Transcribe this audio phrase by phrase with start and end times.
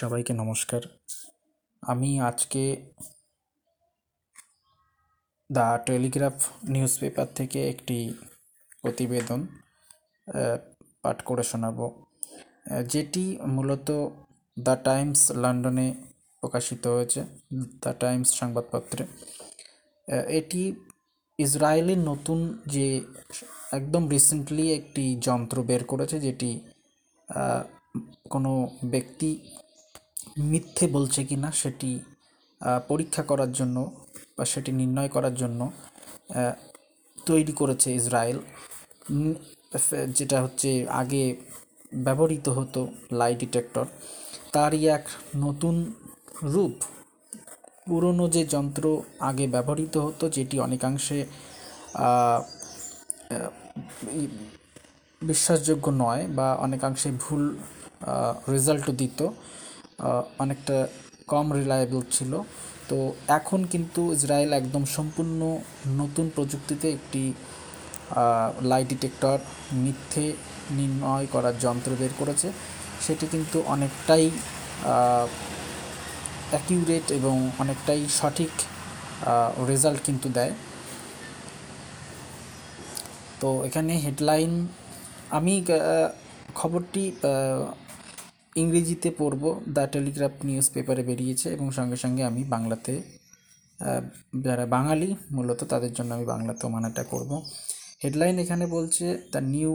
[0.00, 0.82] সবাইকে নমস্কার।
[1.82, 2.62] আমি আজকে
[5.50, 6.36] দ্য টেলিগ্রাফ
[6.74, 7.98] নিউজ পেপার থেকে একটি
[8.82, 9.40] প্রতিবেদন
[11.02, 11.78] পাঠ করে শোনাব
[12.92, 13.24] যেটি
[13.56, 13.88] মূলত
[14.56, 15.88] দ্য টাইমস লন্ডনে
[16.42, 17.20] প্রকাশিত হয়েছে
[17.84, 19.04] দ্য টাইমস সংবাদপত্রে।
[20.40, 20.62] এটি
[21.38, 22.38] ইসরায়েলের নতুন
[22.74, 22.86] যে
[23.78, 26.50] একদম রিসেন্টলি একটি যন্ত্র বের করেছে, যেটি
[28.32, 28.52] কোনো
[28.92, 29.30] ব্যক্তি
[30.52, 31.90] মিথ্যে বলছে কি না সেটি
[32.90, 33.76] পরীক্ষা করার জন্য
[34.36, 35.60] বা সেটি নির্ণয় করার জন্য
[37.26, 38.38] তৈরি করেছে ইসরায়েল।
[40.18, 40.70] যেটা হচ্ছে
[41.00, 41.22] আগে
[42.06, 42.80] ব্যবহৃত হতো
[43.18, 43.86] লাই ডিটেক্টর।
[44.54, 45.04] তারই এক
[45.36, 45.74] নতুন
[46.54, 46.74] রূপ।
[47.86, 48.84] পুরনো যে যন্ত্র
[49.28, 51.18] আগে ব্যবহৃত হতো, যেটি অনেকাংশে
[55.22, 57.42] বিশ্বাসযোগ্য নয় বা অনেকাংশে ভুল
[58.54, 59.20] রেজাল্টও দিত
[60.42, 60.76] অনেকটা
[61.32, 62.32] কম রিলায়েবল ছিল।
[62.90, 62.98] তো
[63.38, 65.40] এখন কিন্তু ইসরায়েল একদম সম্পূর্ণ
[66.00, 67.22] নতুন প্রযুক্তিতে একটি
[68.70, 69.38] লাই ডিটেক্টর
[69.84, 70.26] মিথ্যে
[70.78, 72.48] নির্ণয় করার যন্ত্র বের করেছে।
[73.04, 74.24] সেটি কিন্তু অনেকটাই
[76.52, 78.52] অ্যাকিউরেট এবং অনেকটাই সঠিক
[79.70, 80.52] রেজাল্ট কিন্তু দেয়।
[83.40, 84.52] তো এখানে হেডলাইন
[85.38, 85.54] আমি
[86.60, 87.02] খবরটি
[88.62, 89.42] ইংরেজিতে পড়ব,
[89.76, 92.92] দ্য টেলিগ্রাফ নিউজ পেপারে বেরিয়েছে এবং সঙ্গে সঙ্গে আমি বাংলাতে
[94.44, 97.30] যারা বাঙালি, মূলত তাদের জন্য আমি বাংলাতেও মানাটা করব।
[98.02, 99.72] হেডলাইন এখানে বলছে, the new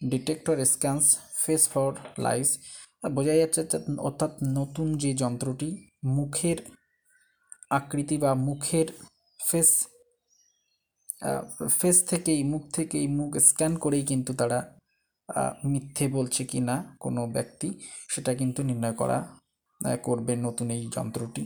[0.00, 1.04] detector scans
[1.42, 1.90] face for
[2.26, 2.50] lies.
[3.16, 3.60] বোঝা যাচ্ছে
[4.08, 5.68] অর্থাৎ নতুন যে যন্ত্রটি,
[6.16, 6.58] মুখের
[7.78, 8.88] আকৃতি বা মুখের
[9.40, 9.70] ফেস
[11.78, 14.58] ফেস থেকেই, মুখ থেকেই মুখ স্ক্যান করেই কিন্তু তারা
[15.72, 17.68] মিথ্যে বলছে কি না কোনো ব্যক্তি,
[18.12, 19.18] সেটা কিন্তু নির্ণয় করা
[20.08, 21.44] করবে নতুন এই যন্ত্রটি।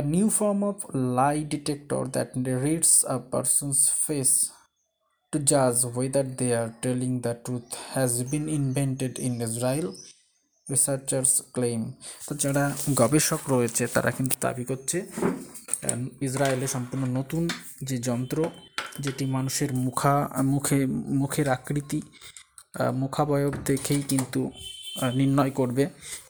[0.00, 0.78] A new form of
[1.18, 2.28] lie detector that
[2.64, 4.36] reads a person's face
[5.32, 9.88] to judge whether they are telling the truth has been invented in Israel
[10.72, 11.80] researchers claim
[12.26, 12.64] তো যারা
[13.00, 14.98] গবেষক রয়েছে, তারা কিন্তু দাবি করছে
[16.28, 17.42] ইসরায়েলে সম্পূর্ণ নতুন
[17.88, 18.38] যে যন্ত্র,
[19.04, 20.14] যেটি মানুষের মুখা,
[20.54, 20.78] মুখে,
[21.20, 21.98] মুখের আকৃতি
[23.00, 24.40] মুখাবয়ব দেখেই কিন্তু
[25.14, 25.84] নির্ণয় করবে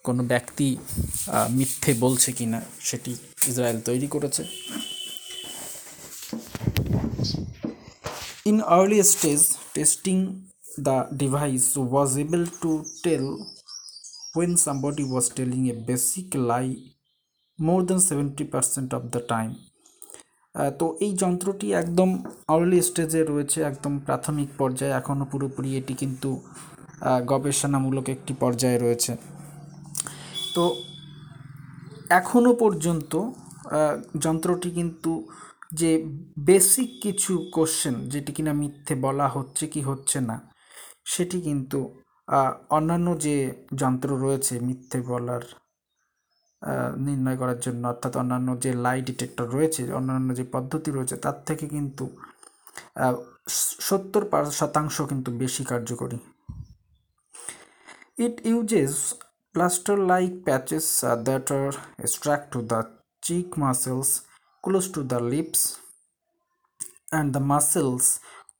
[0.04, 0.68] কোনো ব্যক্তি
[1.50, 3.12] মিথ্যে বলছে কি না সেটি
[3.46, 4.42] ইসরায়েল তৈরি করেছে।
[8.46, 9.40] In early stage
[9.74, 10.16] testing
[10.82, 13.24] the device was able to tell
[14.34, 16.66] when somebody was telling a basic lie
[17.60, 19.50] more than seventy percent of the time
[20.78, 22.10] তো এই যন্ত্রটি একদম
[22.54, 26.30] আর্লি স্টেজে রয়েছে, একদম প্রাথমিক পর্যায়ে এখনও পুরোপুরি এটি কিন্তু
[27.32, 29.12] গবেষণামূলক একটি পর্যায়ে রয়েছে।
[30.56, 30.64] তো
[32.20, 33.12] এখনও পর্যন্ত
[34.24, 35.12] যন্ত্রটি কিন্তু
[35.80, 35.90] যে
[36.48, 40.36] বেসিক কিছু কোশ্চেন যেটি কিনা মিথ্যে বলা হচ্ছে কি হচ্ছে না,
[41.12, 41.78] সেটি কিন্তু
[42.76, 43.36] অন্যান্য যে
[43.80, 45.44] যন্ত্র রয়েছে মিথ্যে বলার
[47.06, 51.64] নির্ণয় করার জন্য, অর্থাৎ অন্যান্য যে লাই ডিটেক্টর রয়েছে, অন্যান্য যে পদ্ধতি রয়েছে, তার থেকে
[51.76, 52.04] কিন্তু
[53.88, 56.18] সত্তর পার শতাংশ কিন্তু বেশি কার্যকরী।
[58.26, 58.94] It uses
[59.54, 60.86] plaster like patches
[61.26, 61.66] that are
[62.14, 62.80] struck to the
[63.26, 64.10] cheek muscles
[64.64, 65.62] close to the lips
[67.12, 68.04] and the muscles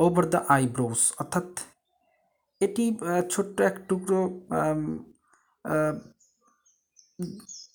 [0.07, 1.49] over the eyebrows অর্থাৎ,
[2.61, 2.85] এটি
[3.33, 4.21] ছোট্ট এক টুকরো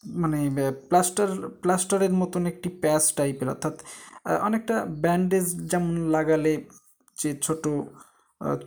[0.06, 1.28] মানে প্লাস্টার
[1.62, 3.75] প্লাস্টারের মতন একটি প্যাচ টাইপের অর্থাৎ
[4.41, 6.66] অনেকটা ব্যান্ডেজ যেমন লাগালে
[7.18, 7.68] যে ছোট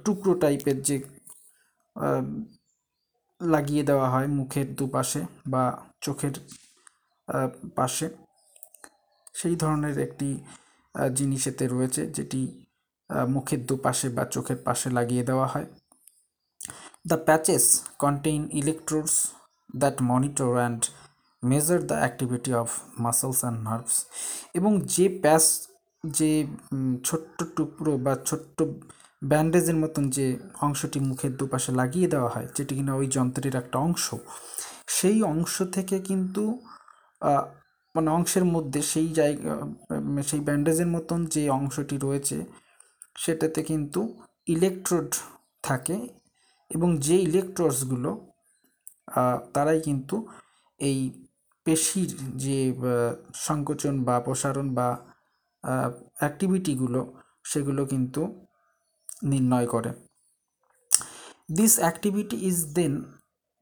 [0.05, 1.03] টুকরো টাইপের যে
[3.43, 6.33] লাগিয়ে দেওয়া হয় মুখের দুপাশে বা চোখের
[7.77, 8.09] পাশে,
[9.35, 10.29] সেই ধরনের একটি
[11.15, 12.67] জিনিস এতে রয়েছে যেটি
[13.29, 15.67] মুখের দুপাশে বা চোখের পাশে লাগিয়ে দেওয়া হয়।
[17.09, 19.17] The patches contain electrodes
[19.77, 20.83] that monitor and
[21.43, 22.69] measure the activity of
[23.05, 23.97] muscles and nerves.
[24.59, 25.45] এবং যে প্যাচ,
[26.05, 26.31] যে
[27.09, 28.59] ছোট্ট টুকরো বা ছোট্ট
[29.23, 30.27] ব্যান্ডেজের মতন যে
[30.67, 34.07] অংশটি মুখের দুপাশে লাগিয়ে দেওয়া হয়, যেটি কিনা ওই যন্ত্রের একটা অংশ,
[34.97, 36.43] সেই অংশ থেকে কিন্তু
[37.95, 39.55] মানে অংশের মধ্যে সেই জায়গা
[40.29, 42.39] সেই ব্যান্ডেজের মতন যে অংশটি রয়েছে,
[43.23, 44.01] সেটাতে কিন্তু
[44.55, 45.11] ইলেকট্রোড
[45.67, 45.97] থাকে
[46.71, 48.11] এবং যে ইলেকট্রোডসগুলো
[49.55, 50.17] তারাই কিন্তু
[50.81, 50.99] এই
[51.67, 52.59] পেশির যে
[53.47, 54.89] সংকোচন বা প্রসারণ বা
[56.21, 57.01] অ্যাক্টিভিটিগুলো
[57.45, 58.23] সেগুলো কিন্তু
[59.23, 59.91] নির্ণয় করে।
[61.53, 62.93] This activity is then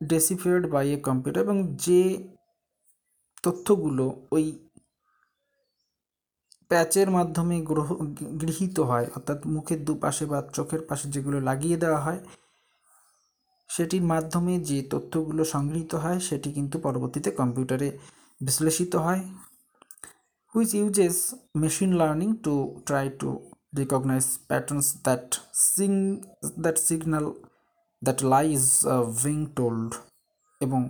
[0.01, 1.57] deciphered by a computer এবং
[1.87, 2.03] যে
[3.45, 4.45] তথ্যগুলো ওই
[6.71, 7.89] প্যাচের মাধ্যমে গ্রহ,
[8.41, 12.21] গৃহীত হয়, অর্থাৎ মুখের দুপাশে বা চোখের পাশে যেগুলো লাগিয়ে দেওয়া হয়
[13.71, 17.89] সেটির মাধ্যমে যে তথ্যগুলো সংগৃহীত হয়, সেটি কিন্তু পরবর্তীতে কম্পিউটারে
[18.41, 19.23] বিশ্লেষিত হয়।
[20.53, 21.17] Which uses
[21.63, 22.55] machine learning to
[22.89, 23.29] try to
[23.79, 25.27] recognise patterns that
[25.73, 25.93] sing
[26.63, 27.27] that signal
[28.03, 28.63] that lies
[29.25, 29.91] being told
[30.61, 30.81] এবং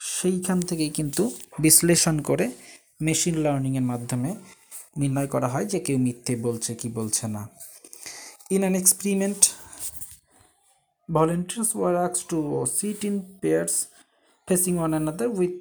[0.00, 1.22] সেইখান থেকেই কিন্তু
[1.64, 2.46] বিশ্লেষণ করে
[3.06, 4.30] মেশিন লার্নিংয়ের মাধ্যমে
[5.00, 7.42] নির্ণয় করা হয় যে কেউ মিথ্যে বলছে কি বলছে না।
[8.54, 9.40] In an experiment
[11.10, 13.74] volunteers were asked to sit in pairs
[14.48, 15.56] facing one another with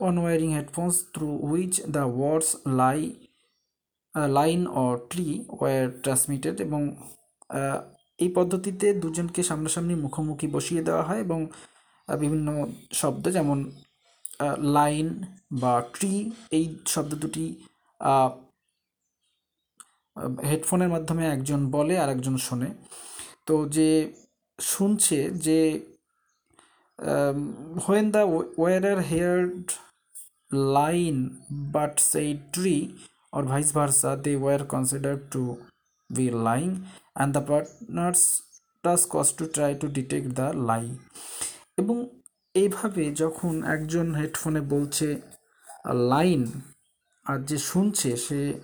[0.00, 3.12] on wearing headphones through which the words lie
[4.14, 6.82] uh, line or tree were transmitted এবং
[8.18, 11.40] এই পদ্ধতিতে দুজনকে সামনাসামনি মুখোমুখি বসিয়ে দেওয়া হয় এবং
[12.08, 12.48] বিভিন্ন
[12.92, 13.58] শব্দ যেমন
[14.76, 15.06] লাইন
[15.62, 16.12] বা ট্রি
[16.56, 17.46] এই শব্দ দুটি
[20.50, 22.70] হেডফোনের মাধ্যমে একজন বলে আর একজন শোনে
[23.46, 23.88] তো যে
[24.58, 25.60] শুনছে যে
[27.86, 28.22] when the
[28.58, 29.40] wearer here
[30.52, 31.38] lying
[31.72, 32.96] but সেই tree
[33.32, 35.56] or vice versa they were consider to
[36.12, 36.70] be lying
[37.14, 38.42] and the partners
[38.82, 40.96] task cost to try to detect the lie
[41.76, 42.08] এবং
[42.54, 45.20] এইভাবে যখন একজন হেডফোনে বলছে
[46.08, 46.46] লাইন
[47.26, 48.54] আর যে শুনছে, সে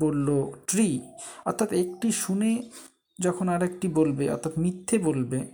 [0.00, 1.00] বলল ট্রি
[1.44, 2.62] অর্থাৎ একটি শুনে
[3.20, 5.46] যখন আরেকটি বলবে, অর্থাৎ মিথ্যে বলবে,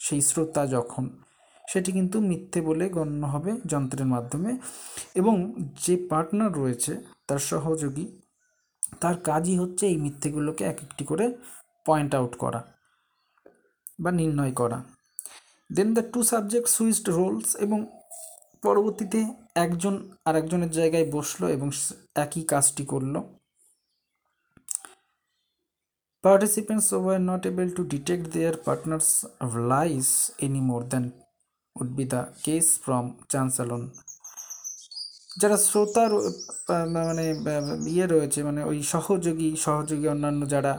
[0.00, 1.22] সেই শ্রোতা যখন,
[1.68, 4.58] সেটি কিন্তু মিথ্যে বলে গণ্য হবে যন্ত্রের মাধ্যমে।
[5.14, 5.54] এবং
[5.86, 8.06] যে পার্টনার রয়েছে, তার সহযোগী,
[9.00, 11.36] তার কাজই হচ্ছে এই মিথ্যেগুলোকে এক একটি করে
[11.86, 12.64] পয়েন্ট আউট করা
[14.00, 14.82] বা নির্ণয় করা।
[15.72, 17.86] Then the two subject switched roles এবং
[18.62, 21.70] পরবর্তীতে একজন আরেকজনের জায়গায় বসল এবং
[22.14, 23.37] একই কাজটি করল।
[26.24, 31.12] Participants were not able to detect their partner's lies any more than
[31.76, 33.86] would be the case from chance alone.
[35.40, 36.04] যারা শ্রোতা
[36.96, 37.26] মানে
[37.92, 40.72] ইয়ে রয়েছে মানে ওই সহযোগী সহযোগী অন্যান্য যারা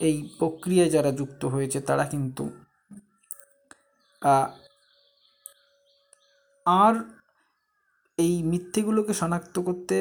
[0.00, 2.44] এই প্রক্রিয়ায় যারা যুক্ত হয়েছে তারা কিন্তু
[6.66, 6.94] আর
[8.18, 9.96] এই মিথ্যেগুলোকে শনাক্ত করতে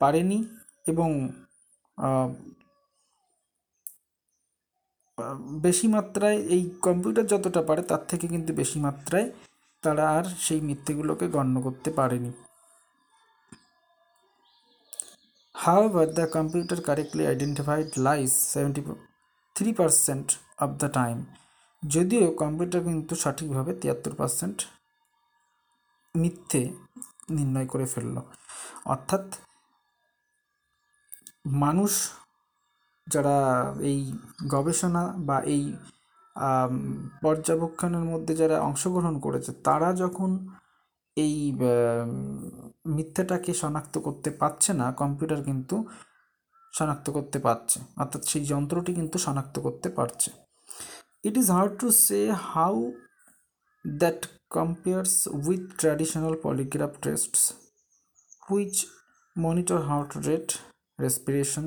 [0.00, 0.38] পারেনি
[0.86, 1.08] এবং
[5.60, 9.26] বেশি মাত্রায় এই কম্পিউটার যতটা পারে তার থেকে কিন্তু বেশি মাত্রায়
[9.82, 12.32] তারা আর সেই মিথ্যেগুলোকে গণ্য করতে পারেনি
[15.54, 21.20] However, the computer correctly identified lies 73% of the time.
[21.82, 24.58] যদিও কম্পিউটার কিন্তু সঠিকভাবে তিয়াত্তর পার্সেন্ট
[26.14, 26.62] মিথ্যে
[27.30, 28.16] নির্ণয় করে ফেলল
[28.84, 29.24] অর্থাৎ
[31.56, 31.92] মানুষ
[33.06, 33.36] যারা
[33.82, 34.00] এই
[34.48, 35.62] গবেষণা বা এই
[37.22, 40.30] পর্যবেক্ষণের মধ্যে যারা অংশগ্রহণ করেছে তারা যখন
[41.16, 41.34] এই
[42.86, 45.76] মিথ্যাটাকে শনাক্ত করতে পারছে না কম্পিউটার কিন্তু
[46.72, 50.28] শনাক্ত করতে পারছে অর্থাৎ সেই যন্ত্রটি কিন্তু শনাক্ত করতে পারছে।
[51.24, 52.20] It is hard to say
[52.52, 52.74] how
[53.84, 54.20] that
[54.50, 55.14] compares
[55.46, 57.42] with traditional polygraph tests
[58.50, 58.78] which
[59.36, 60.48] monitor heart rate
[60.98, 61.66] respiration,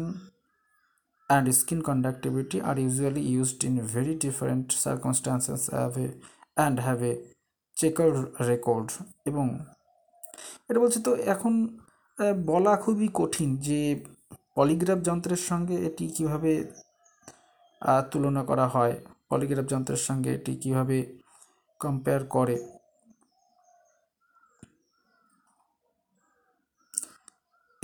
[1.30, 6.10] and skin conductivity are usually used in very different circumstances have a,
[6.58, 7.14] and have a
[7.78, 8.88] checkered record
[9.26, 9.48] এবং
[10.70, 11.54] এটা বলছে তো এখন
[12.46, 13.80] বলা খুবই কঠিন যে
[14.56, 16.52] polygraph যন্ত্রের সঙ্গে এটি কীভাবে
[18.12, 18.96] তুলনা করা হয়
[19.30, 20.98] পলিগ্রাফ যন্ত্রের সঙ্গে এটি কীভাবে
[21.82, 22.56] কম্পেয়ার করে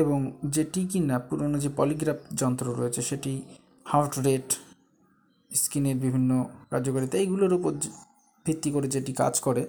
[0.04, 0.20] এবং
[0.56, 3.34] যেটি কি না পুরনো যে পলিগ্রাফ যন্ত্র রয়েছে সেটি
[3.92, 4.50] হার্ট রেট,
[5.52, 6.32] স্কিনের বিভিন্ন
[6.72, 7.72] কার্যকারিতা এইগুলোর উপর
[8.46, 9.64] ভিত্তি করে যেটি কাজ করে।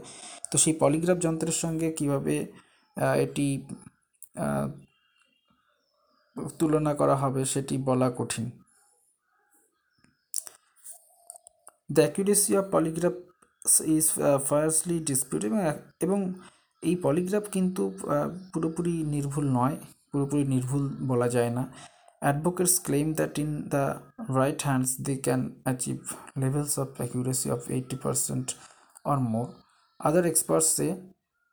[0.50, 2.34] তো সেই পলিগ্রাফ যন্ত্রের সঙ্গে কীভাবে
[3.24, 3.46] এটি
[6.58, 8.46] তুলনা করা হবে সেটি বলা কঠিন।
[11.94, 13.16] The accuracy of polygraph
[13.96, 14.06] is
[14.48, 15.60] fiercely dispute এবং
[16.04, 16.18] এবং
[16.82, 17.82] এই পলিগ্রাফ কিন্তু
[18.52, 19.76] পুরোপুরি নির্ভুল নয়।
[20.14, 21.62] পুরোপুরি নির্ভুল বলা যায় না।
[22.22, 23.84] Advocates claim that in the
[24.38, 25.96] right hands they can achieve
[26.38, 28.46] levels of accuracy of eighty percent
[29.04, 29.46] or more
[30.00, 30.88] other experts say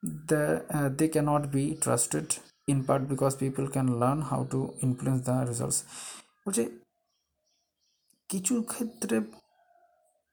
[0.04, 2.38] the, uh, they cannot be trusted
[2.68, 5.80] in part because people can learn how to influence the results
[6.46, 6.64] বলছে
[8.30, 9.18] কিছু ক্ষেত্রে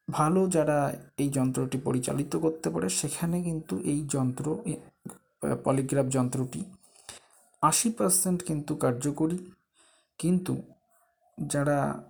[0.09, 0.79] ভালো যারা
[1.19, 4.45] এই যন্ত্রটি পরিচালিত করতে পারে সেখানে কিন্তু এই যন্ত্র
[5.65, 6.61] পলিগ্রাফ যন্ত্রটি
[7.63, 9.39] আশি পার্সেন্ট কিন্তু কার্যকরী।
[10.19, 10.63] কিন্তু
[11.39, 12.03] যারা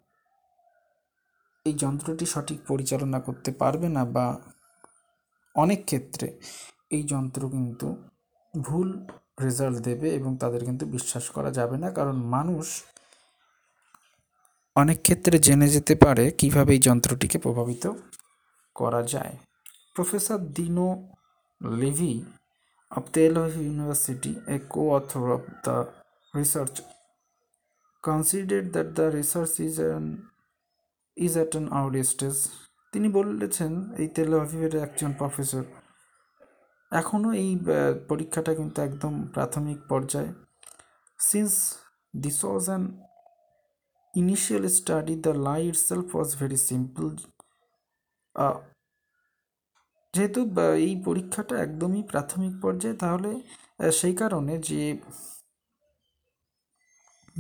[1.67, 4.27] এই যন্ত্রটি সঠিক পরিচালনা করতে পারবে না বা
[5.55, 6.41] অনেক ক্ষেত্রে
[6.91, 8.05] এই যন্ত্র কিন্তু
[8.63, 9.07] ভুল
[9.41, 12.83] রেজাল্ট দেবে এবং তাদের কিন্তু বিশ্বাস করা যাবে না। কারণ মানুষ
[14.77, 17.93] অনেক ক্ষেত্রে জেনে যেতে পারে কীভাবে এই যন্ত্রটিকে প্রভাবিত
[18.75, 19.37] করা যায়।
[19.95, 21.09] Professor Dino
[21.77, 22.25] Levy
[22.93, 23.35] of Tel
[23.67, 24.57] university a
[24.99, 25.77] coauthor of the
[26.35, 26.75] research
[28.05, 30.05] consider that the research is an
[31.17, 32.37] is at an early stage
[32.93, 35.65] তিনি বলেছেন, এই তেল আভিভের একজন প্রফেসর
[36.93, 37.51] এখনও এই
[38.11, 40.31] পরীক্ষাটা কিন্তু একদম প্রাথমিক পর্যায়ে।
[41.21, 41.53] Since
[42.25, 42.85] this was an
[44.15, 47.07] initial study the lie itself was very simple
[50.15, 50.41] যেহেতু
[50.87, 53.31] এই পরীক্ষাটা একদমই প্রাথমিক পর্যায়ে, তাহলে
[54.01, 54.83] সেই কারণে যে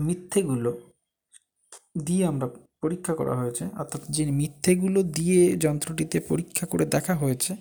[0.06, 0.70] মিথ্যেগুলো
[2.06, 2.46] দিয়ে আমরা
[2.84, 7.52] পরীক্ষা করা হয়েছে, অর্থাৎ যে মিথ্যেগুলো দিয়ে যন্ত্রটিতে পরীক্ষা করে দেখা হয়েছে,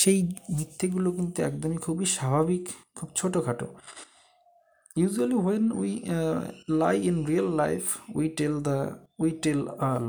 [0.00, 0.18] সেই
[0.58, 2.64] মিথ্যেগুলো কিন্তু একদমই খুবই স্বাভাবিক,
[2.98, 3.66] খুব ছোটোখাটো।
[5.00, 5.90] Usually when we
[6.80, 7.84] lie in real life
[8.18, 8.78] we tell the
[9.22, 9.60] we tell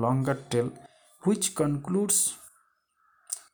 [0.04, 0.68] longer tale
[1.24, 2.18] which concludes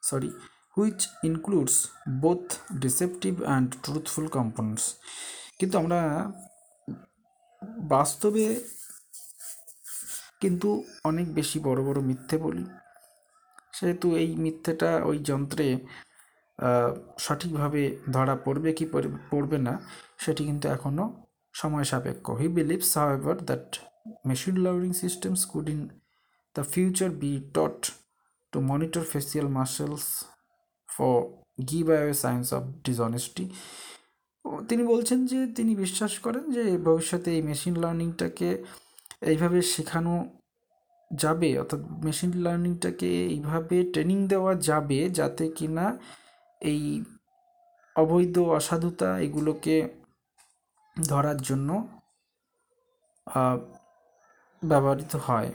[0.09, 0.31] sorry
[0.75, 0.99] which
[1.29, 1.75] includes
[2.23, 2.45] both
[2.83, 4.85] deceptive and truthful components
[5.59, 5.99] কিন্তু আমরা
[7.93, 8.45] বাস্তবে
[10.41, 10.69] কিন্তু
[11.09, 12.65] অনেক বেশি বড় বড় মিথ্যে বলি।
[13.77, 15.65] সেহেতু এই মিথ্যেটা ওই যন্ত্রে
[17.25, 17.81] সঠিকভাবে
[18.15, 18.85] ধরা পড়বে কি
[19.31, 19.73] পড়বে না,
[20.23, 21.05] সেটি কিন্তু এখনও
[21.61, 23.67] সময় সাপেক্ষ। He believes however that
[24.29, 25.81] machine learning systems could in
[26.55, 27.79] the future be taught
[28.53, 30.05] to monitor facial muscles
[30.95, 31.15] for
[31.69, 33.45] give away science of dishonesty
[34.69, 38.49] তিনি বলছেন যে, তিনি বিশ্বাস করেন যে ভবিষ্যতে এই মেশিন লার্নিংটাকে
[39.31, 40.15] এইভাবে শেখানো
[41.11, 45.85] যাবে, অর্থাৎ মেশিন লার্নিংটাকে এইভাবে ট্রেনিং দেওয়া যাবে, যাতে কিনা
[46.71, 46.81] এই
[47.95, 49.75] অবৈধ, অসাধুতা এগুলোকে
[50.97, 51.69] ধরার জন্য
[54.61, 55.51] ব্যবহৃত হয়।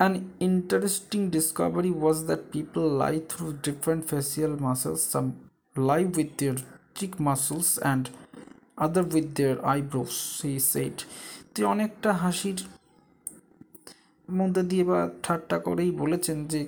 [0.00, 5.02] An interesting discovery was that people lie through different facial muscles.
[5.04, 5.28] Some
[5.76, 6.56] lie with their
[6.94, 8.08] cheek muscles and
[8.78, 10.94] other with their eyebrows, he said.
[11.54, 12.58] তুই অনেকটা হাসির
[14.28, 16.60] মধ্যে দিয়ে বা ঠাট্টা করেই বলেছেন যে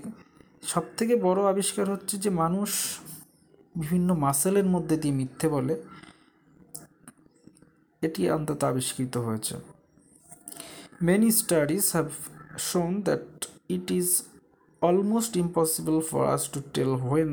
[0.73, 2.71] সব থেকে বড় আবিষ্কার হচ্ছে যে মানুষ
[3.77, 5.75] বিভিন্ন মাসেলের মধ্যে দিয়ে মিথ্যে বলে
[8.03, 9.55] এটি অন্তত আবিষ্কৃত হয়েছে
[11.09, 12.09] many studies have
[12.59, 13.27] shown that
[13.69, 14.09] it is
[14.83, 17.31] almost impossible for us to tell when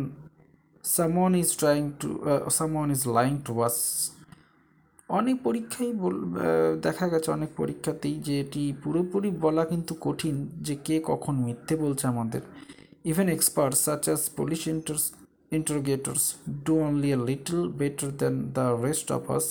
[0.83, 2.09] someone is trying to
[2.49, 3.77] someone is lying to us
[5.09, 6.15] অনেক পরীক্ষাই বল
[6.81, 12.07] দেখা গেছে অনেক পরীক্ষাতেই যে এটি পুরোপুরি বলা কিন্তু কঠিন যে কে কখন মিথ্যে বলছে
[12.07, 12.41] আমাদের।
[13.11, 15.03] Even expert such as police inter
[15.51, 16.23] interrogators
[16.65, 19.45] do only a little better than the rest of us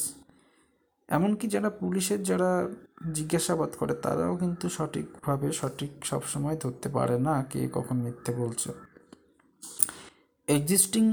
[1.09, 2.51] এমনকি যারা পুলিশের, যারা
[3.17, 8.71] জিজ্ঞাসাবাদ করে, তারাও কিন্তু সঠিকভাবে সঠিক সবসময় ধরতে পারে না কে কখন মিথ্যে বলছে।
[10.49, 11.05] Existing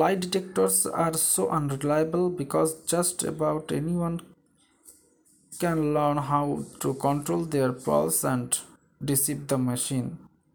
[0.00, 3.66] light detectors are so unreliable because just about
[4.00, 4.14] anyone
[5.52, 6.46] can learn how
[6.82, 8.50] to control their pulse and
[9.08, 10.06] deceive the machine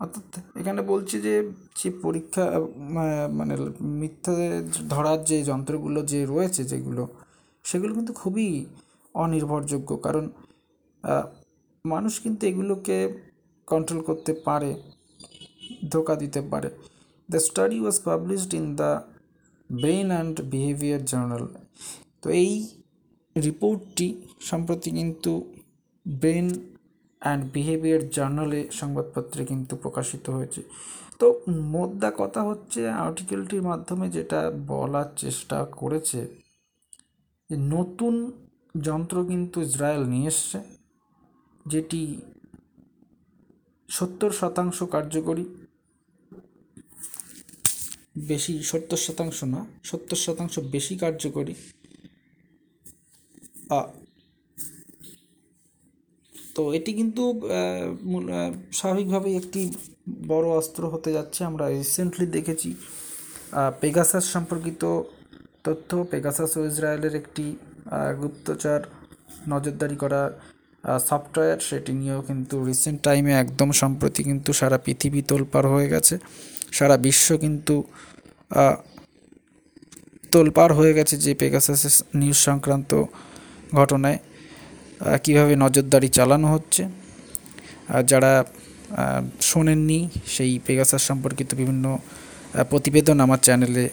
[0.04, 0.26] অর্থাৎ
[0.62, 1.36] এখানে বলছি যে
[1.80, 2.44] যে পরীক্ষা
[3.40, 3.56] মানে
[4.02, 4.48] মিথ্যে
[4.94, 7.04] ধরার যে যন্ত্রগুলো যে রয়েছে যেগুলো,
[7.66, 8.48] সেগুলো কিন্তু খুবই
[9.16, 10.26] অনির্ভরযোগ্য। কারণ
[11.86, 12.98] মানুষ কিন্তু এগুলোকে
[13.68, 14.72] কন্ট্রোল করতে পারে,
[15.92, 16.70] ধোকা দিতে পারে।
[17.30, 18.92] The study was published in the
[19.70, 21.46] brain and behaviour journal
[22.22, 22.54] তো এই
[23.36, 24.08] রিপোর্টটি
[24.50, 25.32] সম্প্রতি কিন্তু
[26.06, 26.48] ব্রেন
[27.22, 30.62] অ্যান্ড বিহেভিয়ার জার্নালে সংবাদপত্রে কিন্তু প্রকাশিত হয়েছে।
[31.20, 31.26] তো
[31.74, 36.20] মোদ্দা কথা হচ্ছে আর্টিকেলটির মাধ্যমে যেটা বলার চেষ্টা করেছে
[37.74, 38.14] নতুন
[38.76, 40.60] যন্ত্র কিন্তু ইসরায়েল নিয়ে এসছে,
[41.66, 42.02] যেটি
[43.90, 45.46] সত্তর শতাংশ কার্যকরী।
[48.30, 51.56] বেশি, সত্তর শতাংশ না, সত্তর শতাংশ বেশি কার্যকরী।
[56.56, 57.24] তো এটি কিন্তু
[58.78, 59.62] স্বাভাবিকভাবেই একটি
[60.32, 62.70] বড় অস্ত্র হতে যাচ্ছে। আমরা রিসেন্টলি দেখেছি
[63.82, 64.84] পেগাসাস সম্পর্কিত
[65.66, 67.46] তথ্য। পেগাসাস ও ইসরায়েলের একটি
[68.22, 68.80] গুপ্তচর,
[69.52, 70.22] নজরদারি করা
[71.10, 76.16] সফটওয়্যার সেটি নিয়েও কিন্তু রিসেন্ট টাইমে একদম সম্প্রতি কিন্তু সারা পৃথিবী তোলপাড় হয়ে গেছে।
[76.78, 77.76] সারা বিশ্ব কিন্তু
[80.32, 82.92] তোলপাড় হয়ে গেছে যে পেগাসাসের নিউজ সংক্রান্ত
[83.80, 84.20] ঘটনায়।
[85.24, 86.84] কীভাবে নজরদারি চালানো হচ্ছে?
[87.94, 88.34] আর যারা
[89.50, 90.00] শোনেননি
[90.36, 91.86] সেই পেগাসাস সম্পর্কিত বিভিন্ন
[92.72, 93.86] প্রতিবেদন আমার চ্যানেলে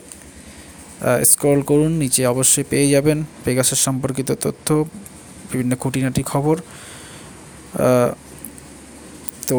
[1.30, 4.68] স্ক্রল করুন, নিচে অবশ্যই পেয়ে যাবেন পেগাসাস সম্পর্কিত তথ্য,
[5.50, 6.56] বিভিন্ন খুঁটিনাটি খবর।
[9.48, 9.58] তো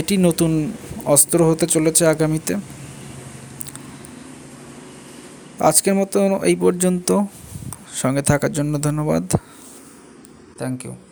[0.00, 0.50] এটি নতুন
[1.14, 2.54] অস্ত্র হতে চলেছে আগামীতে।
[5.68, 6.18] আজকের মতো
[6.50, 7.08] এই পর্যন্ত।
[8.02, 9.24] সঙ্গে থাকার জন্য ধন্যবাদ।
[10.60, 11.05] Thank you